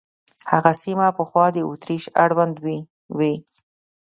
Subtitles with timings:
[0.51, 2.55] هغه سیمې پخوا د اتریش اړوند
[3.17, 3.33] وې.